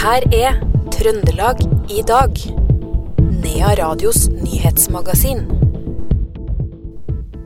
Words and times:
her 0.00 0.24
er 0.32 0.54
Trøndelag 0.94 1.58
i 1.92 2.00
dag. 2.08 2.38
Nea 3.42 3.72
Radios 3.76 4.30
nyhetsmagasin. 4.32 5.42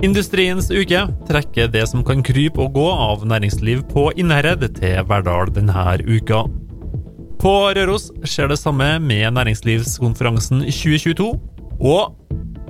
Industriens 0.06 0.68
uke 0.70 1.00
trekker 1.26 1.72
det 1.72 1.82
som 1.90 2.04
kan 2.06 2.22
krype 2.22 2.62
og 2.62 2.76
gå 2.76 2.84
av 2.92 3.24
næringsliv 3.26 3.82
på 3.90 4.06
Innherred 4.20 4.62
til 4.76 5.02
Verdal 5.10 5.50
denne 5.56 5.96
uka. 6.06 6.44
På 7.42 7.56
Røros 7.74 8.12
skjer 8.22 8.52
det 8.52 8.60
samme 8.60 9.00
med 9.02 9.34
næringslivskonferansen 9.34 10.62
2022. 10.68 11.32
Og 11.82 12.14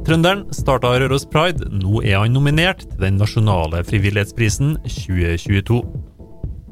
trønderen 0.08 0.46
starta 0.56 0.96
Røros 0.96 1.28
Pride. 1.28 1.68
Nå 1.68 2.00
er 2.00 2.22
han 2.22 2.32
nominert 2.32 2.86
til 2.88 3.04
den 3.04 3.20
nasjonale 3.20 3.84
frivillighetsprisen 3.84 4.78
2022. 4.88 5.82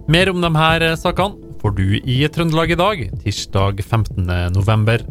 Mer 0.08 0.32
om 0.32 0.40
de 0.40 0.56
her 0.56 0.88
sakene 0.96 1.41
får 1.62 1.76
du 1.78 1.88
i 2.02 2.16
Trøndelag 2.26 2.72
i 2.74 2.78
dag, 2.78 3.02
tirsdag 3.22 3.82
15. 3.84 4.26
november. 4.50 5.04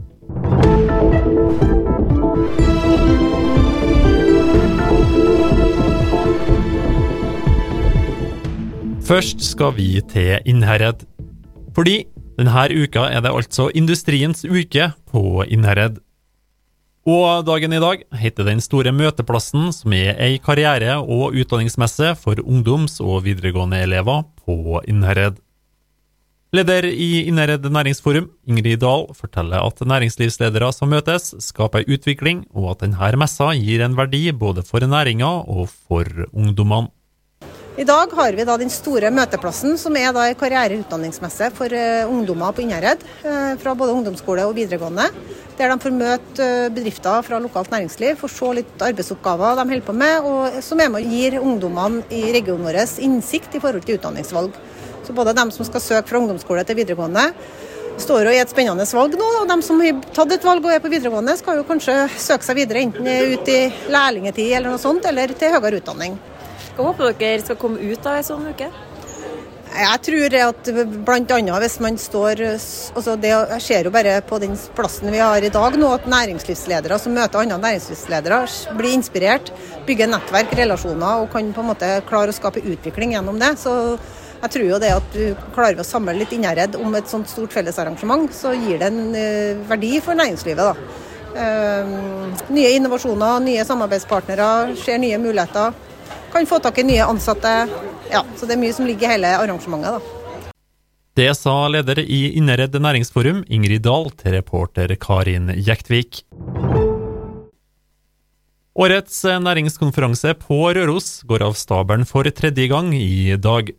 Først 9.07 9.43
skal 9.43 9.73
vi 9.75 9.89
til 10.11 10.39
Innherred. 10.47 11.05
Fordi 11.75 12.01
denne 12.39 12.63
uka 12.83 13.07
er 13.07 13.23
det 13.23 13.31
altså 13.31 13.69
Industriens 13.75 14.43
uke 14.43 14.91
på 15.11 15.43
Innherred. 15.47 16.01
Og 17.07 17.45
dagen 17.47 17.73
i 17.73 17.79
dag 17.81 18.03
heter 18.13 18.45
Den 18.45 18.61
store 18.61 18.91
møteplassen, 18.91 19.71
som 19.73 19.93
er 19.93 20.19
ei 20.19 20.37
karriere- 20.37 20.99
og 21.01 21.33
utdanningsmesse 21.33 22.15
for 22.15 22.35
ungdoms- 22.43 22.99
og 23.01 23.23
videregående 23.23 23.81
elever 23.81 24.23
på 24.45 24.81
Innherred. 24.87 25.39
Leder 26.51 26.83
i 26.83 27.21
Innherred 27.29 27.63
næringsforum, 27.63 28.25
Ingrid 28.43 28.81
Dahl, 28.81 29.05
forteller 29.15 29.63
at 29.63 29.77
næringslivsledere 29.87 30.67
som 30.75 30.89
møtes, 30.91 31.29
skaper 31.39 31.85
utvikling, 31.87 32.41
og 32.51 32.73
at 32.73 32.81
denne 32.83 33.11
messa 33.21 33.53
gir 33.55 33.79
en 33.85 33.95
verdi 33.95 34.19
både 34.35 34.65
for 34.67 34.83
næringa 34.83 35.29
og 35.47 35.69
for 35.71 36.03
ungdommene. 36.33 36.91
I 37.79 37.85
dag 37.87 38.11
har 38.17 38.35
vi 38.35 38.43
da 38.43 38.57
den 38.59 38.69
store 38.69 39.13
møteplassen, 39.15 39.77
som 39.79 39.95
er 39.95 40.11
da 40.11 40.25
karriere- 40.35 40.81
utdanningsmesse 40.81 41.53
for 41.55 41.71
uh, 41.71 42.11
ungdommer 42.11 42.51
på 42.51 42.65
Innherred. 42.65 42.99
Uh, 43.23 43.55
fra 43.55 43.71
både 43.71 43.95
ungdomsskole 43.95 44.43
og 44.43 44.57
videregående. 44.59 45.07
Der 45.55 45.71
de 45.71 45.79
får 45.79 45.95
møte 45.95 46.49
uh, 46.51 46.67
bedrifter 46.75 47.23
fra 47.23 47.39
lokalt 47.39 47.71
næringsliv, 47.71 48.19
får 48.19 48.35
se 48.35 48.51
litt 48.59 48.85
arbeidsoppgaver 48.89 49.55
de 49.55 49.69
holder 49.71 49.87
på 49.87 49.95
med, 50.03 50.27
og 50.27 50.59
som 50.67 50.83
er 50.83 50.91
med 50.91 51.07
og 51.07 51.15
gir 51.15 51.39
ungdommene 51.39 52.03
i 52.11 52.25
regionen 52.35 52.67
vår 52.67 52.83
innsikt 53.07 53.55
i 53.55 53.63
forhold 53.63 53.87
til 53.87 54.01
utdanningsvalg. 54.01 54.59
Så 55.11 55.15
både 55.15 55.33
dem 55.35 55.49
som 55.51 55.65
skal 55.67 55.81
søke 55.83 56.07
fra 56.07 56.19
ungdomsskole 56.21 56.61
til 56.63 56.77
videregående, 56.77 57.25
står 57.99 58.29
jo 58.29 58.31
i 58.31 58.37
et 58.39 58.51
spennende 58.51 58.85
valg 58.95 59.17
nå. 59.19 59.25
Og 59.41 59.49
dem 59.49 59.59
som 59.65 59.81
har 59.83 59.97
tatt 60.15 60.31
et 60.31 60.45
valg 60.47 60.63
og 60.63 60.71
er 60.71 60.79
på 60.79 60.91
videregående, 60.93 61.33
skal 61.35 61.59
jo 61.59 61.65
kanskje 61.67 61.95
søke 62.15 62.47
seg 62.47 62.55
videre, 62.61 62.85
enten 62.85 63.09
ut 63.33 63.51
i 63.51 63.57
lærlingetid 63.91 64.53
eller 64.53 64.71
noe 64.71 64.79
sånt, 64.79 65.03
eller 65.09 65.33
til 65.35 65.51
høyere 65.51 65.81
utdanning. 65.81 66.15
Hva 66.77 66.85
håper 66.87 67.11
dere 67.19 67.43
skal 67.43 67.59
komme 67.59 67.83
ut 67.83 68.07
av 68.07 68.21
en 68.21 68.29
sånn 68.29 68.47
uke? 68.53 68.69
Jeg 69.71 69.99
tror 70.07 70.37
at 70.45 70.71
bl.a. 71.09 71.59
hvis 71.65 71.77
man 71.83 71.99
står 71.99 72.41
altså 72.45 73.17
det, 73.19 73.29
Jeg 73.31 73.61
ser 73.67 73.87
jo 73.87 73.93
bare 73.93 74.17
på 74.27 74.39
den 74.43 74.55
plassen 74.75 75.11
vi 75.11 75.19
har 75.19 75.43
i 75.43 75.51
dag 75.51 75.75
nå, 75.79 75.91
at 75.91 76.07
næringslivsledere 76.11 77.01
som 77.03 77.19
møter 77.19 77.43
andre 77.43 77.59
næringslivsledere, 77.67 78.41
blir 78.79 78.95
inspirert, 78.95 79.51
bygger 79.87 80.11
nettverk, 80.15 80.55
relasjoner 80.63 81.25
og 81.25 81.31
kan 81.35 81.51
på 81.51 81.67
en 81.67 81.71
måte 81.73 81.93
klare 82.07 82.31
å 82.31 82.39
skape 82.39 82.63
utvikling 82.63 83.17
gjennom 83.17 83.39
det. 83.43 83.57
Så 83.59 83.75
jeg 84.41 84.53
tror 84.55 84.65
jo 84.67 84.79
det 84.81 84.91
at 84.95 85.13
du 85.13 85.23
klarer 85.55 85.79
å 85.79 85.85
samle 85.85 86.15
litt 86.17 86.33
Innherred 86.33 86.75
om 86.79 86.95
et 86.97 87.09
sånt 87.09 87.29
stort 87.29 87.53
fellesarrangement, 87.53 88.31
så 88.33 88.55
gir 88.57 88.81
det 88.81 88.89
en 88.89 89.13
uh, 89.13 89.61
verdi 89.69 89.95
for 90.01 90.17
næringslivet. 90.17 90.71
da. 90.71 91.07
Uh, 91.31 92.43
nye 92.51 92.73
innovasjoner, 92.75 93.39
nye 93.45 93.63
samarbeidspartnere, 93.67 94.75
ser 94.81 94.99
nye 94.99 95.21
muligheter 95.21 95.71
kan 96.31 96.47
få 96.47 96.59
tak 96.59 96.77
i 96.77 96.83
nye 96.83 97.05
ansatte. 97.05 97.51
Ja, 98.11 98.23
så 98.37 98.47
det 98.47 98.55
er 98.55 98.63
mye 98.63 98.73
som 98.75 98.87
ligger 98.87 99.07
i 99.07 99.13
hele 99.15 99.35
arrangementet. 99.37 99.99
da. 99.99 100.17
Det 101.15 101.33
sa 101.35 101.67
leder 101.67 101.99
i 101.99 102.37
Innherred 102.39 102.75
næringsforum, 102.75 103.43
Ingrid 103.47 103.83
Dahl, 103.83 104.11
til 104.15 104.37
reporter 104.37 104.95
Karin 104.95 105.51
Jektvik. 105.57 106.23
Årets 108.79 109.17
næringskonferanse 109.43 110.33
på 110.39 110.71
Røros 110.71 111.21
går 111.27 111.43
av 111.43 111.57
stabelen 111.59 112.07
for 112.07 112.23
tredje 112.23 112.69
gang 112.71 112.93
i 112.95 113.35
dag. 113.35 113.73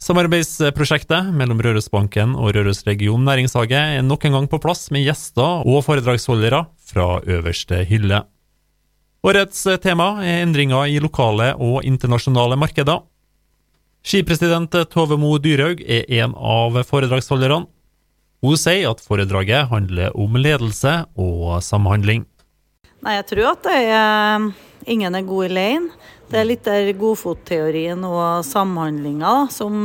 Samarbeidsprosjektet 0.00 1.26
mellom 1.36 1.58
Rørosbanken 1.60 2.30
og 2.32 2.54
Røros 2.56 2.86
region 2.86 3.20
næringshage 3.20 3.76
er 3.98 4.00
nok 4.00 4.22
en 4.24 4.32
gang 4.32 4.46
på 4.48 4.58
plass 4.62 4.86
med 4.94 5.04
gjester 5.04 5.60
og 5.68 5.82
foredragsholdere 5.84 6.62
fra 6.88 7.08
øverste 7.28 7.82
hylle. 7.84 8.22
Årets 9.20 9.66
tema 9.84 10.14
er 10.24 10.40
endringer 10.46 10.88
i 10.88 10.96
lokale 11.04 11.50
og 11.60 11.84
internasjonale 11.84 12.56
markeder. 12.56 13.02
Skipresident 14.00 14.72
Tove 14.88 15.18
Mo 15.20 15.34
Dyrhaug 15.36 15.82
er 15.84 16.08
en 16.22 16.32
av 16.32 16.80
foredragsholderne. 16.88 17.66
Hun 18.40 18.56
sier 18.56 18.88
at 18.88 19.04
foredraget 19.04 19.68
handler 19.68 20.16
om 20.16 20.40
ledelse 20.40 20.94
og 21.20 21.60
samhandling. 21.60 22.24
Nei, 23.04 23.18
jeg 23.18 23.28
tror 23.28 23.50
at 23.52 23.68
er 23.74 24.48
ingen 24.88 25.12
er 25.12 25.28
god 25.28 25.50
alene. 25.50 25.92
Det 26.30 26.38
er 26.38 26.46
litt 26.46 26.62
der 26.62 26.92
godfotteorien 26.94 28.04
og 28.06 28.44
samhandlinga 28.46 29.48
som 29.50 29.82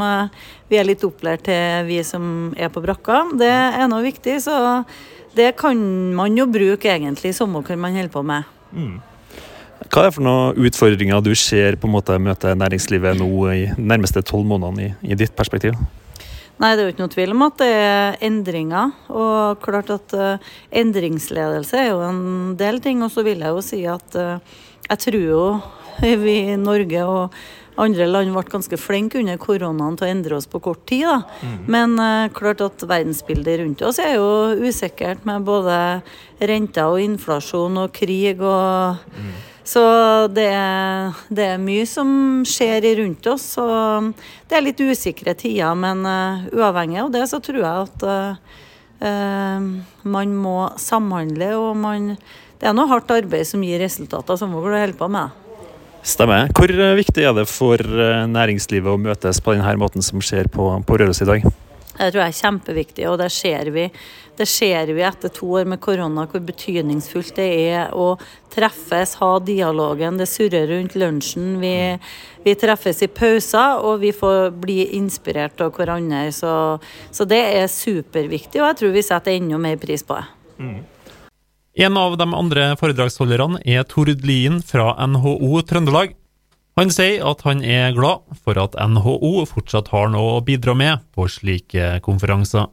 vi 0.69 0.78
er 0.78 0.85
litt 0.85 1.01
opplært 1.07 1.47
til, 1.47 1.88
vi 1.88 1.97
som 2.06 2.53
er 2.53 2.69
på 2.69 2.83
brakka. 2.85 3.23
Det 3.33 3.50
er 3.50 3.89
noe 3.89 4.06
viktig, 4.06 4.38
så 4.45 4.83
det 5.35 5.56
kan 5.59 5.81
man 6.16 6.38
jo 6.38 6.45
bruke 6.47 6.94
egentlig 6.94 7.33
i 7.33 7.35
sommer, 7.35 7.66
man 7.75 7.97
holder 7.97 8.13
på 8.13 8.23
med. 8.23 8.45
Mm. 8.72 8.95
Hva 9.91 10.01
er 10.01 10.07
det 10.07 10.16
for 10.16 10.25
noen 10.25 10.66
utfordringer 10.67 11.22
du 11.23 11.33
ser 11.38 11.75
på 11.79 11.89
en 11.89 11.94
måte 11.94 12.16
møte 12.22 12.53
næringslivet 12.56 13.19
nå 13.19 13.29
i 13.51 13.66
nærmeste 13.75 14.23
tolv 14.25 14.47
månedene 14.47 14.88
i, 14.88 15.12
i, 15.12 15.17
ditt 15.19 15.35
perspektiv? 15.35 15.75
Nei, 16.56 16.72
Det 16.72 16.81
er 16.81 16.85
jo 16.85 16.94
ikke 16.94 17.03
noe 17.03 17.13
tvil 17.13 17.35
om 17.35 17.44
at 17.50 17.57
det 17.59 17.72
er 17.75 18.17
endringer. 18.23 18.94
Og 19.12 19.59
klart 19.63 19.91
at 19.91 20.16
uh, 20.16 20.53
endringsledelse 20.72 21.81
er 21.81 21.89
jo 21.91 22.00
en 22.07 22.56
del 22.59 22.79
ting. 22.79 23.03
Og 23.03 23.12
så 23.12 23.25
vil 23.27 23.44
jeg 23.44 23.51
jo 23.51 23.66
si 23.66 23.81
at 23.91 24.16
uh, 24.16 24.39
jeg 24.88 25.03
tror 25.03 25.19
jo 25.19 25.41
vi 26.25 26.39
i 26.51 26.57
Norge 26.59 27.06
og 27.06 27.38
andre 27.81 28.07
land 28.07 28.31
ble 28.31 28.44
ganske 28.47 28.78
flinke 28.79 29.19
under 29.19 29.39
koronaen 29.41 29.97
til 30.00 30.07
å 30.07 30.11
endre 30.11 30.38
oss 30.38 30.47
på 30.47 30.61
kort 30.63 30.85
tid. 30.89 31.09
Mm. 31.41 31.57
Men 31.72 31.97
uh, 32.00 32.28
klart 32.35 32.63
at 32.63 32.85
verdensbildet 32.88 33.59
rundt 33.61 33.83
oss 33.85 34.00
er 34.03 34.16
jo 34.16 34.29
usikkert 34.63 35.25
med 35.28 35.44
både 35.47 35.75
renter 36.39 36.94
og 36.94 37.03
inflasjon 37.03 37.83
og 37.83 37.91
krig 37.95 38.39
og 38.44 39.03
mm. 39.11 39.35
Så 39.66 39.81
det 40.29 40.45
er, 40.53 41.16
det 41.33 41.45
er, 41.56 41.57
mye 41.57 41.88
som 41.89 42.09
skjer 42.45 42.85
rundt 43.00 43.25
oss. 43.31 43.47
og 43.57 44.12
Det 44.45 44.59
er 44.59 44.62
litt 44.62 44.83
usikre 44.85 45.33
tider, 45.33 45.73
men 45.73 46.06
uh, 46.06 46.44
uavhengig 46.53 47.00
av 47.01 47.09
det 47.16 47.23
så 47.31 47.39
tror 47.41 47.63
jeg 47.63 47.88
at 47.88 48.06
uh, 49.01 49.66
man 50.06 50.35
må 50.38 50.59
samhandle. 50.77 51.50
og 51.57 51.81
man, 51.81 52.12
Det 52.62 52.69
er 52.69 52.77
noe 52.77 52.94
hardt 52.94 53.09
arbeid 53.17 53.50
som 53.50 53.66
gir 53.66 53.81
resultater, 53.81 54.38
som 54.38 54.53
vi 54.53 54.62
holder 54.62 54.94
på 55.01 55.09
med. 55.09 55.33
Stemmer. 56.06 56.52
Hvor 56.54 56.70
viktig 56.70 57.24
er 57.26 57.34
det 57.34 57.48
for 57.50 57.82
næringslivet 58.30 58.94
å 58.94 59.02
møtes 59.02 59.42
på 59.42 59.56
denne 59.56 59.78
måten 59.82 60.06
som 60.06 60.22
skjer 60.22 60.52
på, 60.54 60.68
på 60.86 61.00
Røros 61.02 61.24
i 61.26 61.30
dag? 61.30 61.48
Det 61.96 62.10
tror 62.12 62.26
jeg 62.26 62.34
er 62.34 62.40
kjempeviktig, 62.42 63.04
og 63.08 63.20
det 63.22 63.30
ser 63.32 63.70
vi. 63.72 63.86
Det 64.36 64.46
ser 64.52 64.90
vi 64.92 65.04
etter 65.08 65.32
to 65.32 65.48
år 65.56 65.68
med 65.72 65.80
korona 65.80 66.26
hvor 66.28 66.42
betydningsfullt 66.44 67.38
det 67.38 67.48
er 67.72 67.94
å 67.96 68.18
treffes, 68.52 69.16
ha 69.22 69.30
dialogen. 69.40 70.20
Det 70.20 70.28
surrer 70.28 70.68
rundt 70.74 70.98
lunsjen. 71.00 71.54
Vi, 71.62 71.76
vi 72.44 72.56
treffes 72.60 73.00
i 73.06 73.08
pauser, 73.08 73.80
og 73.80 74.04
vi 74.04 74.12
får 74.16 74.51
bli 74.60 74.81
inspirert 75.00 75.63
av 75.63 75.72
hverandre. 75.78 76.28
Så, 76.36 76.51
så, 77.16 77.28
det 77.31 77.42
er 77.62 77.72
superviktig, 77.72 78.60
og 78.60 78.74
jeg 78.74 78.81
tror 78.81 78.98
vi 78.98 79.06
setter 79.08 79.38
enda 79.38 79.62
mer 79.62 79.80
pris 79.80 80.04
på 80.04 80.19
det. 80.19 80.28
Mm. 80.60 80.78
En 81.75 81.98
av 82.00 82.13
de 82.16 82.25
andre 82.31 82.69
foredragsholderne 82.80 83.60
er 83.68 83.83
Tord 83.83 84.22
Lien 84.24 84.62
fra 84.63 84.94
NHO 85.12 85.60
Trøndelag. 85.68 86.13
Han 86.80 86.92
sier 86.92 87.25
at 87.27 87.44
han 87.44 87.63
er 87.68 87.92
glad 87.98 88.24
for 88.45 88.56
at 88.62 88.77
NHO 88.80 89.44
fortsatt 89.50 89.92
har 89.92 90.07
noe 90.13 90.38
å 90.38 90.44
bidra 90.48 90.72
med 90.72 91.04
på 91.12 91.27
slike 91.27 91.98
konferanser. 92.06 92.69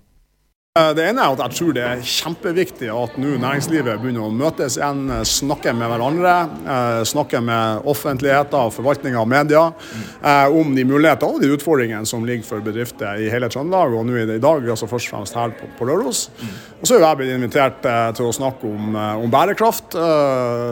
Eh, 0.72 0.94
det 0.96 1.02
ene 1.04 1.20
er 1.20 1.34
at 1.34 1.40
jeg 1.42 1.52
tror 1.58 1.74
det 1.76 1.82
er 1.84 2.04
kjempeviktig 2.08 2.86
at 2.88 3.16
nå 3.20 3.34
næringslivet 3.42 3.98
begynner 4.00 4.24
å 4.24 4.32
møtes 4.32 4.78
igjen, 4.78 5.02
eh, 5.12 5.19
snakke 5.28 5.74
med 5.76 5.90
hverandre. 5.92 6.36
Eh, 6.64 7.00
snakke 7.10 7.42
med 7.44 7.84
offentligheten 7.92 8.56
og 8.56 8.72
forvaltninga 8.72 9.20
av 9.20 9.28
media 9.28 9.66
om 10.48 10.72
de 10.74 10.84
muligheter 10.86 11.28
og 11.28 11.42
de 11.42 11.50
utfordringene 11.52 12.06
som 12.06 12.24
ligger 12.24 12.46
for 12.46 12.64
bedrifter 12.64 13.20
i 13.20 13.28
hele 13.28 13.50
Trøndelag, 13.52 13.92
og 13.92 14.06
nå 14.06 14.16
i 14.22 14.38
dag 14.40 14.64
altså 14.72 14.88
først 14.88 15.10
og 15.10 15.19
fremst 15.19 15.34
her 15.36 15.52
på, 15.58 15.69
på 15.76 15.88
Røros. 15.90 16.30
Og 16.80 16.86
så 16.88 16.96
er 16.96 17.04
jeg 17.04 17.18
blitt 17.18 17.34
invitert 17.34 17.82
til 18.16 18.30
å 18.30 18.32
snakke 18.32 18.64
om, 18.64 18.96
om 18.96 19.30
bærekraft, 19.30 19.92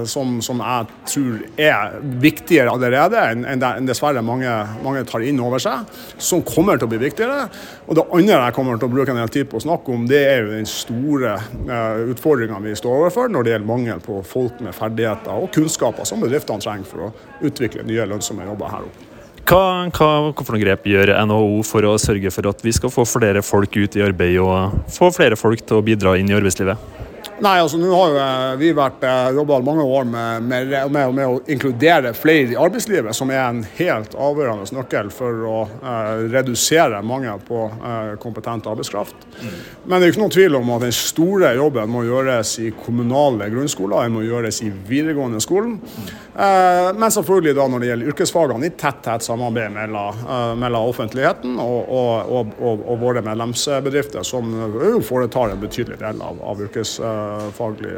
som, 0.08 0.40
som, 0.40 0.62
jeg 0.64 0.86
tror 1.12 1.42
er 1.58 1.98
viktigere 2.22 2.72
allerede 2.72 3.20
enn 3.34 3.86
dessverre 3.86 4.22
mange, 4.22 4.48
mange 4.84 5.04
tar 5.04 5.26
inn 5.26 5.42
over 5.42 5.60
seg. 5.60 5.84
Som 6.16 6.46
kommer 6.46 6.78
til 6.78 6.88
å 6.88 6.92
bli 6.94 7.02
viktigere. 7.04 7.50
Og 7.88 7.98
det 7.98 8.06
andre 8.06 8.40
jeg 8.46 8.56
kommer 8.56 8.78
til 8.78 8.88
å 8.88 8.94
bruke 8.94 9.12
en 9.12 9.20
del 9.20 9.34
tid 9.34 9.50
på 9.50 9.58
å 9.58 9.66
snakke 9.66 9.89
om, 9.94 10.06
det 10.08 10.20
er 10.24 10.42
jo 10.44 10.50
den 10.54 10.68
store 10.68 11.36
uh, 11.68 12.10
utfordringa 12.12 12.60
vi 12.64 12.74
står 12.78 13.02
overfor 13.02 13.30
når 13.32 13.46
det 13.46 13.54
gjelder 13.54 13.70
mangel 13.70 14.02
på 14.04 14.20
folk 14.26 14.60
med 14.64 14.76
ferdigheter 14.76 15.34
og 15.36 15.52
kunnskaper 15.54 16.08
som 16.08 16.22
bedriftene 16.24 16.62
trenger 16.62 16.88
for 16.88 17.08
å 17.08 17.12
utvikle 17.46 17.86
nye 17.88 18.08
lønnsomme 18.10 18.46
jobber 18.48 18.74
her 18.74 18.88
oppe. 18.88 19.06
Hva, 19.50 19.62
hva, 19.90 20.08
hvilke 20.36 20.60
grep 20.62 20.84
gjør 20.86 21.10
NHO 21.26 21.62
for 21.66 21.86
å 21.88 21.96
sørge 21.98 22.30
for 22.30 22.46
at 22.52 22.60
vi 22.62 22.74
skal 22.76 22.92
få 22.92 23.06
flere 23.08 23.42
folk 23.42 23.74
ut 23.74 23.96
i 23.98 24.04
arbeid 24.06 24.36
og 24.38 24.76
få 24.94 25.08
flere 25.16 25.38
folk 25.38 25.64
til 25.66 25.80
å 25.80 25.84
bidra 25.86 26.14
inn 26.20 26.30
i 26.30 26.36
arbeidslivet? 26.36 27.08
Nei, 27.40 27.54
altså 27.62 27.78
nå 27.80 27.88
har 27.94 28.10
jo 28.12 28.18
eh, 28.20 28.58
vi 28.60 28.70
vært 28.76 29.04
eh, 29.06 29.30
jobba 29.38 29.60
mange 29.64 29.84
år 29.88 30.04
med, 30.04 30.44
med, 30.44 30.72
med, 30.92 31.14
med, 31.16 31.22
å 31.24 31.38
inkludere 31.48 32.12
flere 32.12 32.52
i 32.52 32.58
arbeidslivet, 32.60 33.16
som 33.16 33.32
er 33.32 33.40
en 33.46 33.62
helt 33.78 34.12
avgjørende 34.12 34.68
nøkkel 34.76 35.08
for 35.14 35.46
å 35.48 35.54
eh, 35.64 36.26
redusere 36.34 37.00
mangel 37.06 37.40
på 37.46 37.62
eh, 37.72 38.10
kompetent 38.20 38.68
arbeidskraft. 38.68 39.24
Mm. 39.40 39.54
Men 39.86 39.94
det 39.94 40.08
er 40.10 40.12
ikke 40.12 40.22
noen 40.24 40.34
tvil 40.34 40.58
om 40.58 40.72
at 40.74 40.84
den 40.84 40.96
store 40.96 41.54
jobben 41.56 41.94
må 41.94 42.04
gjøres 42.04 42.52
i 42.60 42.74
kommunale 42.76 43.48
grunnskoler, 43.54 44.04
den 44.04 44.18
må 44.18 44.26
gjøres 44.26 44.60
i 44.66 44.68
videregående 44.90 45.40
skolen. 45.40 45.78
Mm. 45.80 46.12
Eh, 46.44 46.90
men 47.00 47.16
selvfølgelig 47.16 47.56
da 47.56 47.68
når 47.72 47.84
det 47.86 47.90
gjelder 47.92 48.12
yrkesfagene, 48.12 48.68
i 48.68 48.76
tett 48.76 49.00
tett 49.00 49.24
samarbeid 49.24 49.72
mellom, 49.72 50.20
mellom 50.60 50.90
offentligheten 50.90 51.56
og, 51.62 51.88
og, 51.88 52.52
og, 52.60 52.84
og, 52.84 52.94
våre 53.00 53.24
medlemsbedrifter, 53.24 54.20
som 54.28 54.52
jo 54.76 55.00
foretar 55.04 55.54
en 55.54 55.62
betydelig 55.62 55.96
del 56.02 56.20
av, 56.20 56.36
av 56.44 56.60
yrkesfagene 56.66 57.29
faglig, 57.56 57.94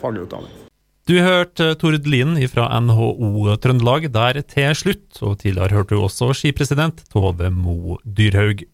faglig 0.00 0.26
utdanning. 0.26 0.62
Du 1.06 1.14
hørte 1.22 1.76
Tord 1.78 2.06
Lien 2.10 2.34
fra 2.50 2.66
NHO 2.82 3.54
Trøndelag 3.62 4.08
der 4.10 4.40
til 4.42 4.72
slutt, 4.74 5.20
og 5.22 5.38
tidligere 5.38 5.78
hørte 5.78 5.94
du 5.94 6.02
også 6.02 6.32
skipresident 6.34 7.04
Tove 7.12 7.50
Mo 7.54 8.00
Dyrhaug. 8.02 8.64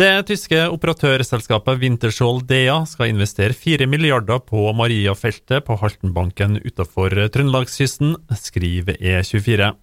Det 0.00 0.12
tyske 0.30 0.62
operatørselskapet 0.72 1.82
Wintershall 1.82 2.38
Dea 2.48 2.78
skal 2.88 3.10
investere 3.10 3.52
4 3.52 3.84
milliarder 3.90 4.38
på 4.40 4.62
Mariafeltet 4.72 5.66
på 5.66 5.76
Haltenbanken 5.82 6.56
utenfor 6.62 7.12
Trøndelagskysten, 7.34 8.14
skriver 8.32 8.96
E24. 8.96 9.74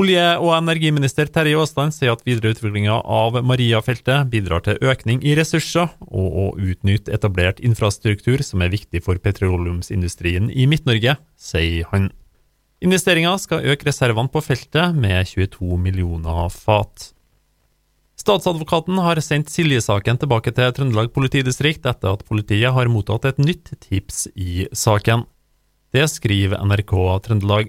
Olje- 0.00 0.38
og 0.40 0.54
energiminister 0.54 1.28
Terje 1.28 1.58
Aasland 1.60 1.92
sier 1.92 2.14
at 2.14 2.22
videreutviklinga 2.24 2.94
av 3.04 3.34
Maria-feltet 3.44 4.30
bidrar 4.32 4.62
til 4.64 4.78
økning 4.80 5.18
i 5.20 5.34
ressurser 5.36 5.90
og 6.06 6.38
å 6.40 6.44
utnytte 6.56 7.12
etablert 7.12 7.60
infrastruktur 7.60 8.40
som 8.46 8.64
er 8.64 8.72
viktig 8.72 9.02
for 9.04 9.20
petroleumsindustrien 9.20 10.48
i 10.48 10.64
Midt-Norge, 10.70 11.18
sier 11.36 11.90
han. 11.90 12.08
Investeringa 12.80 13.34
skal 13.42 13.66
øke 13.68 13.90
reservene 13.90 14.32
på 14.32 14.40
feltet 14.40 14.96
med 14.96 15.28
22 15.28 15.76
millioner 15.76 16.48
fat. 16.54 17.10
Statsadvokaten 18.20 18.96
har 19.04 19.20
sendt 19.24 19.52
Silje-saken 19.52 20.22
tilbake 20.22 20.54
til 20.56 20.72
Trøndelag 20.76 21.12
politidistrikt 21.12 21.84
etter 21.88 22.16
at 22.16 22.24
politiet 22.28 22.72
har 22.72 22.88
mottatt 22.88 23.28
et 23.28 23.42
nytt 23.42 23.74
tips 23.84 24.30
i 24.32 24.64
saken. 24.72 25.26
Det 25.92 26.08
skriver 26.08 26.56
NRK 26.64 26.96
Trøndelag. 27.26 27.68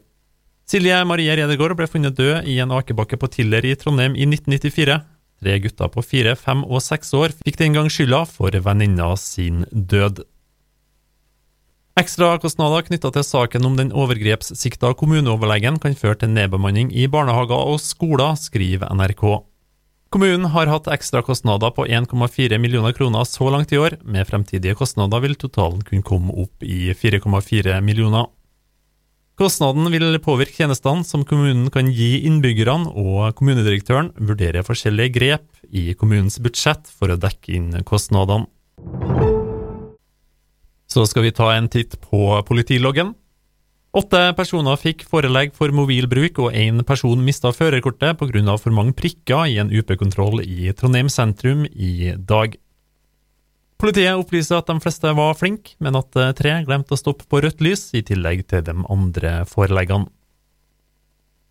Silje 0.72 1.02
Marie 1.04 1.34
Redegård 1.36 1.74
ble 1.76 1.84
funnet 1.92 2.16
død 2.16 2.46
i 2.48 2.54
en 2.64 2.72
akebakke 2.72 3.18
på 3.20 3.28
Tiller 3.34 3.66
i 3.68 3.74
Trondheim 3.76 4.14
i 4.16 4.24
1994. 4.24 5.02
Tre 5.44 5.56
gutter 5.66 5.90
på 5.92 6.04
fire, 6.06 6.38
fem 6.40 6.62
og 6.64 6.80
seks 6.86 7.12
år 7.18 7.34
fikk 7.42 7.60
den 7.60 7.76
gang 7.76 7.90
skylda 7.92 8.22
for 8.30 8.56
venninna 8.56 9.10
sin 9.20 9.66
død. 9.74 10.24
Ekstrakostnader 12.00 12.88
knytta 12.88 13.12
til 13.12 13.28
saken 13.28 13.68
om 13.68 13.76
den 13.76 13.92
overgrepssikta 13.92 14.94
kommuneoverlegen 14.96 15.82
kan 15.84 15.98
føre 16.00 16.22
til 16.24 16.32
nedbemanning 16.38 16.96
i 16.96 17.10
barnehager 17.12 17.68
og 17.68 17.82
skoler, 17.84 18.40
skriver 18.40 18.96
NRK. 18.96 19.28
Kommunen 20.12 20.54
har 20.56 20.72
hatt 20.72 20.88
ekstrakostnader 20.88 21.76
på 21.76 21.84
1,4 21.84 22.64
millioner 22.64 22.96
kroner 22.96 23.28
så 23.28 23.52
langt 23.52 23.76
i 23.76 23.80
år. 23.80 24.00
Med 24.08 24.24
fremtidige 24.32 24.80
kostnader 24.80 25.20
vil 25.20 25.36
totalen 25.36 25.84
kunne 25.84 26.08
komme 26.08 26.32
opp 26.32 26.64
i 26.64 26.94
4,4 26.96 27.82
millioner. 27.84 28.32
Kostnaden 29.42 29.88
vil 29.90 30.20
påvirke 30.22 30.54
tjenestene 30.54 31.02
som 31.02 31.24
kommunen 31.26 31.72
kan 31.74 31.88
gi 31.90 32.28
innbyggerne, 32.30 32.92
og 32.94 33.34
kommunedirektøren 33.40 34.12
vurderer 34.22 34.62
forskjellige 34.62 35.16
grep 35.16 35.64
i 35.66 35.96
kommunens 35.98 36.38
budsjett 36.46 36.86
for 36.94 37.10
å 37.10 37.18
dekke 37.18 37.56
inn 37.58 37.72
kostnadene. 37.82 38.46
Så 40.86 41.08
skal 41.10 41.26
vi 41.26 41.34
ta 41.34 41.50
en 41.56 41.72
titt 41.74 41.98
på 42.04 42.22
politiloggen. 42.46 43.16
Åtte 43.98 44.22
personer 44.38 44.78
fikk 44.78 45.08
forelegg 45.10 45.58
for 45.58 45.74
mobilbruk, 45.74 46.38
og 46.46 46.54
én 46.54 46.86
person 46.86 47.26
mista 47.26 47.50
førerkortet 47.50 48.22
pga. 48.22 48.58
for 48.62 48.70
mange 48.70 48.94
prikker 48.94 49.50
i 49.50 49.58
en 49.58 49.74
UP-kontroll 49.74 50.46
i 50.46 50.72
Trondheim 50.72 51.10
sentrum 51.10 51.66
i 51.66 52.14
dag. 52.14 52.54
Politiet 53.82 54.14
opplyser 54.14 54.60
at 54.60 54.68
de 54.70 54.78
fleste 54.84 55.10
var 55.18 55.38
flinke, 55.40 55.74
men 55.82 55.98
at 55.98 56.18
eh, 56.20 56.34
tre 56.38 56.60
glemte 56.68 56.94
å 56.94 57.00
stoppe 57.00 57.26
på 57.26 57.40
rødt 57.42 57.64
lys, 57.66 57.88
i 57.98 58.04
tillegg 58.06 58.44
til 58.52 58.62
de 58.68 58.76
andre 58.94 59.40
foreleggene. 59.50 60.06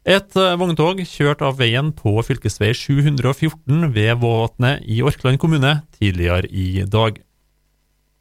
Et 0.07 0.39
eh, 0.39 0.55
vogntog 0.61 1.03
kjørte 1.03 1.49
av 1.49 1.59
veien 1.59 1.91
på 1.91 2.15
fv. 2.23 2.39
714 2.47 3.91
ved 3.97 4.23
Våvatnet 4.23 4.87
i 4.87 5.01
Orkland 5.03 5.43
kommune 5.43 5.81
tidligere 5.99 6.47
i 6.55 6.87
dag. 6.87 7.19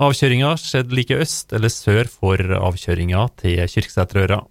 Avkjøringa 0.01 0.55
skjedde 0.57 0.95
like 0.97 1.21
øst 1.21 1.53
eller 1.53 1.69
sør 1.69 2.09
for 2.09 2.41
avkjøringa 2.41 3.27
til 3.37 3.61
Kyrksæterøra. 3.61 4.41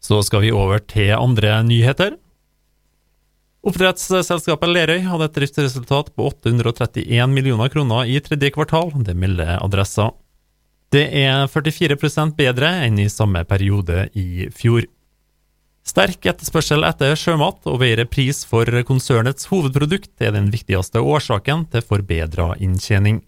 Så 0.00 0.24
skal 0.24 0.44
vi 0.44 0.56
over 0.56 0.80
til 0.80 1.12
andre 1.16 1.58
nyheter. 1.68 2.16
Oppdrettsselskapet 3.64 4.68
Lerøy 4.68 5.06
hadde 5.06 5.24
et 5.30 5.36
driftsresultat 5.38 6.10
på 6.12 6.26
831 6.28 7.32
millioner 7.32 7.70
kroner 7.72 8.10
i 8.12 8.18
tredje 8.20 8.52
kvartal, 8.52 8.92
det 9.06 9.16
melder 9.16 9.56
Adressa. 9.64 10.10
Det 10.92 11.06
er 11.24 11.48
44% 11.48 12.36
bedre 12.36 12.68
enn 12.84 13.00
i 13.00 13.08
samme 13.08 13.40
periode 13.48 14.10
i 14.20 14.50
fjor. 14.52 14.84
Sterk 15.84 16.28
etterspørsel 16.28 16.84
etter 16.84 17.16
sjømat 17.16 17.64
og 17.68 17.80
bedre 17.80 18.04
pris 18.08 18.44
for 18.48 18.68
konsernets 18.88 19.48
hovedprodukt 19.48 20.20
er 20.20 20.36
den 20.36 20.52
viktigste 20.52 21.00
årsaken 21.00 21.66
til 21.72 21.84
forbedra 21.88 22.52
inntjening. 22.60 23.22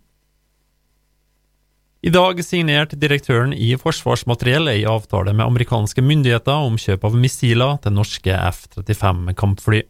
I 2.06 2.12
dag 2.12 2.38
signerte 2.44 2.96
direktøren 3.00 3.56
i 3.56 3.72
Forsvarsmateriell 3.80 4.68
ei 4.70 4.84
avtale 4.86 5.32
med 5.32 5.48
amerikanske 5.48 6.04
myndigheter 6.04 6.68
om 6.68 6.76
kjøp 6.78 7.08
av 7.08 7.16
missiler 7.18 7.80
til 7.82 7.96
norske 7.96 8.36
F-35 8.52 9.32
kampfly. 9.40 9.82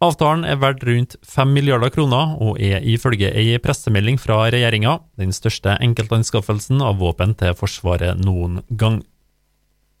Avtalen 0.00 0.46
er 0.48 0.56
verdt 0.56 0.84
rundt 0.88 1.18
5 1.28 1.50
milliarder 1.52 1.90
kroner, 1.92 2.32
og 2.40 2.56
er 2.56 2.80
ifølge 2.88 3.28
ei 3.36 3.58
pressemelding 3.60 4.16
fra 4.16 4.46
regjeringa 4.48 4.94
den 5.20 5.34
største 5.36 5.74
enkeltanskaffelsen 5.84 6.80
av 6.80 7.02
våpen 7.02 7.34
til 7.36 7.52
Forsvaret 7.58 8.22
noen 8.24 8.62
gang. 8.80 9.02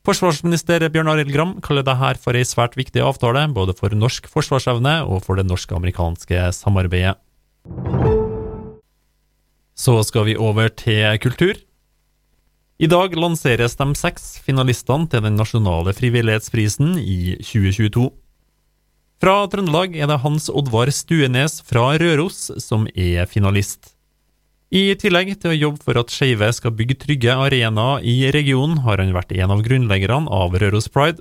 Forsvarsminister 0.08 0.86
Bjørn 0.88 1.10
Arild 1.12 1.34
Gram 1.34 1.52
kaller 1.60 1.84
dette 1.84 2.14
for 2.22 2.32
ei 2.32 2.46
svært 2.48 2.78
viktig 2.80 3.02
avtale, 3.04 3.42
både 3.52 3.74
for 3.76 3.92
norsk 3.92 4.30
forsvarsevne 4.32 5.02
og 5.04 5.20
for 5.26 5.36
det 5.36 5.44
norsk-amerikanske 5.50 6.46
samarbeidet. 6.56 7.18
Så 9.76 9.98
skal 10.08 10.30
vi 10.30 10.38
over 10.40 10.72
til 10.72 11.20
kultur. 11.20 11.60
I 12.80 12.88
dag 12.88 13.12
lanseres 13.12 13.76
de 13.76 13.90
seks 14.00 14.38
finalistene 14.40 15.12
til 15.12 15.20
den 15.28 15.36
nasjonale 15.36 15.92
frivillighetsprisen 15.92 16.96
i 16.96 17.36
2022. 17.44 18.08
Fra 19.20 19.42
Trøndelag 19.52 19.98
er 20.00 20.08
det 20.08 20.22
Hans 20.22 20.46
Oddvar 20.48 20.88
Stuenes 20.96 21.58
fra 21.68 21.90
Røros 22.00 22.46
som 22.64 22.86
er 22.96 23.26
finalist. 23.28 23.90
I 24.72 24.94
tillegg 24.96 25.34
til 25.42 25.50
å 25.50 25.58
jobbe 25.58 25.84
for 25.84 26.00
at 26.00 26.14
skeive 26.14 26.48
skal 26.56 26.72
bygge 26.78 26.96
trygge 27.02 27.34
arenaer 27.34 28.00
i 28.00 28.30
regionen, 28.32 28.78
har 28.86 29.02
han 29.02 29.12
vært 29.12 29.34
en 29.36 29.52
av 29.52 29.60
grunnleggerne 29.66 30.30
av 30.32 30.56
Røros 30.62 30.88
Pride, 30.88 31.20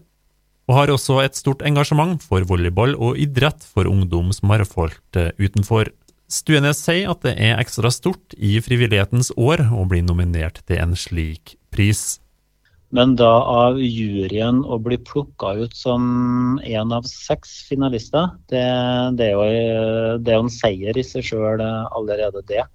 og 0.70 0.78
har 0.78 0.94
også 0.94 1.18
et 1.26 1.36
stort 1.36 1.66
engasjement 1.68 2.24
for 2.24 2.48
volleyball 2.48 2.96
og 2.96 3.20
idrett 3.20 3.68
for 3.68 3.90
ungdom 3.90 4.32
som 4.38 4.54
har 4.54 4.64
falt 4.70 5.20
eh, 5.20 5.34
utenfor. 5.36 5.92
Stuenes 6.32 6.80
sier 6.86 7.12
at 7.12 7.26
det 7.28 7.36
er 7.36 7.60
ekstra 7.60 7.92
stort 7.92 8.38
i 8.38 8.62
frivillighetens 8.64 9.34
år 9.36 9.66
å 9.76 9.84
bli 9.92 10.06
nominert 10.08 10.64
til 10.70 10.80
en 10.86 10.96
slik 10.96 11.58
pris. 11.74 12.22
Men 12.96 13.14
da 13.20 13.30
av 13.46 13.78
juryen 13.78 14.64
å 14.66 14.80
bli 14.82 14.98
plukka 15.06 15.54
ut 15.62 15.76
som 15.78 16.60
én 16.66 16.94
av 16.96 17.06
seks 17.06 17.60
finalister, 17.68 18.32
det, 18.50 18.64
det, 19.20 19.28
er 19.30 19.36
jo, 19.36 19.44
det, 20.18 20.34
er 20.34 20.40
jo, 20.40 20.46
en 20.48 20.54
seier 20.54 20.98
i 20.98 21.06
seg 21.06 21.28
sjøl 21.28 21.62
allerede, 21.62 22.42
det. 22.50 22.66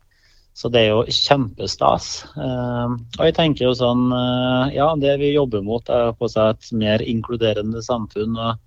Så 0.54 0.71
det 0.71 0.85
er 0.85 0.92
jo 0.92 1.02
kjempestas. 1.11 2.12
Uh, 2.37 2.94
og 3.18 3.25
jeg 3.26 3.35
tenker 3.35 3.66
jo 3.66 3.73
sånn 3.75 4.06
uh, 4.14 4.71
Ja, 4.71 4.92
det 4.94 5.16
vi 5.18 5.33
jobber 5.35 5.64
mot 5.66 5.90
er 5.90 6.12
på 6.14 6.30
seg 6.30 6.54
et 6.54 6.71
mer 6.78 7.02
inkluderende 7.02 7.83
samfunn. 7.83 8.38
og 8.38 8.61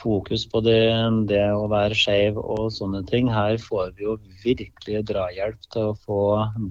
Fokus 0.00 0.46
på 0.48 0.62
det, 0.64 0.80
det 1.28 1.42
å 1.52 1.66
være 1.68 1.98
skeiv 1.98 2.38
og 2.40 2.70
sånne 2.72 3.02
ting. 3.10 3.28
Her 3.28 3.58
får 3.60 3.92
vi 3.98 4.06
jo 4.06 4.16
virkelig 4.40 5.04
drahjelp 5.10 5.68
til 5.68 5.90
å 5.90 5.98
få 6.06 6.22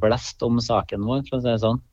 blest 0.01 0.41
om 0.41 0.57
saken 0.57 1.05
vår, 1.05 1.21
for 1.27 1.37
å 1.37 1.43
si 1.43 1.51
det 1.51 1.59
sånn. 1.61 1.83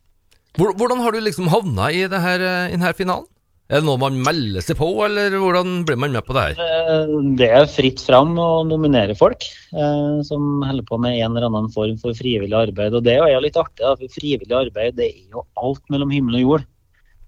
Hvordan 0.56 1.02
har 1.04 1.12
du 1.12 1.20
liksom 1.20 1.48
havna 1.52 1.90
i, 1.92 2.04
eh, 2.04 2.12
denne 2.12 2.92
finalen? 2.96 3.26
Er 3.66 3.80
det 3.80 3.86
noe 3.88 3.98
man 3.98 4.20
melder 4.22 4.62
seg 4.62 4.76
på, 4.78 4.86
eller 5.02 5.34
hvordan 5.42 5.80
blir 5.88 5.98
man 5.98 6.12
med 6.14 6.22
på 6.22 6.36
det 6.36 6.42
her? 6.44 6.60
Eh, 6.62 7.14
Det 7.40 7.48
er 7.50 7.66
fritt 7.66 7.98
fram 7.98 8.36
å 8.38 8.62
nominere 8.62 9.16
folk 9.18 9.42
eh, 9.75 10.22
som 10.22 10.62
holder 10.62 10.86
på 10.86 11.00
med 11.02 11.18
en 11.18 11.34
eller 11.34 11.48
annen 11.48 11.72
form 11.75 11.96
for 11.98 12.14
frivillig 12.14 12.54
arbeid. 12.54 12.94
Og 12.94 13.02
det 13.02 13.16
er 13.18 13.32
jo 13.32 13.42
litt 13.42 13.58
artig, 13.58 13.82
for 13.82 14.14
frivillig 14.14 14.54
arbeid 14.54 14.94
det 15.00 15.08
er 15.10 15.34
jo 15.34 15.42
alt 15.58 15.82
mellom 15.90 16.14
himmel 16.14 16.38
og 16.38 16.44
jord. 16.46 16.66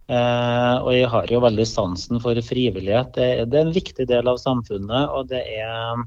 Eh, 0.08 0.76
og 0.78 0.92
jeg 0.94 1.10
har 1.10 1.34
jo 1.34 1.42
veldig 1.42 1.66
sansen 1.66 2.22
for 2.22 2.38
frivillighet. 2.46 3.10
Det, 3.18 3.28
det 3.50 3.58
er 3.58 3.66
en 3.66 3.74
viktig 3.74 4.06
del 4.08 4.30
av 4.30 4.38
samfunnet, 4.38 5.10
og 5.10 5.26
det 5.34 5.42
er 5.42 6.06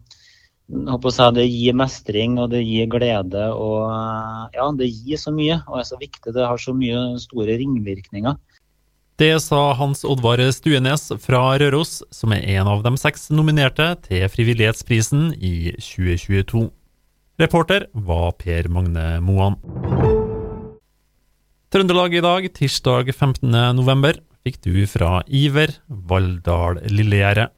jeg 0.71 1.35
det 1.35 1.45
gir 1.49 1.75
mestring 1.75 2.37
og 2.39 2.51
det 2.53 2.63
gir 2.63 2.87
glede. 2.87 3.43
og 3.51 3.91
eh, 3.91 4.57
ja, 4.57 4.71
Det 4.71 4.87
gir 4.87 5.17
så 5.17 5.31
mye 5.35 5.61
og 5.67 5.79
er 5.79 5.87
så 5.87 5.99
viktig. 5.99 6.33
Det 6.33 6.47
har 6.47 6.57
så 6.57 6.73
mye 6.73 7.19
store 7.19 7.57
ringvirkninger. 7.59 8.37
Det 9.21 9.35
sa 9.43 9.73
Hans 9.77 10.01
Oddvar 10.07 10.41
Stuenes 10.49 11.11
fra 11.21 11.57
Røros, 11.61 12.01
som 12.09 12.33
er 12.33 12.41
en 12.57 12.67
av 12.71 12.81
de 12.81 12.95
seks 12.97 13.29
nominerte 13.29 13.93
til 14.07 14.25
Frivillighetsprisen 14.33 15.35
i 15.37 15.75
2022. 15.77 16.71
Reporter 17.41 17.85
var 17.93 18.31
Per 18.39 18.69
Magne 18.69 19.19
Moan. 19.21 19.59
Trøndelag 21.71 22.17
i 22.17 22.23
dag, 22.25 22.49
tirsdag 22.57 23.13
15. 23.13 23.45
november, 23.77 24.17
fikk 24.41 24.57
du 24.65 24.73
fra 24.89 25.21
Iver 25.27 25.77
Valldal 25.87 26.81
Lillegjerdet. 26.89 27.53